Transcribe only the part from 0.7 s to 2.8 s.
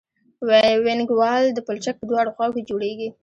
وینګ وال د پلچک په دواړو خواو کې